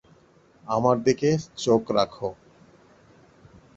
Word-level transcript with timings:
আমার 0.67 0.95
দিকে 1.03 1.29
চোখ 1.57 1.83
রাখো। 1.91 2.29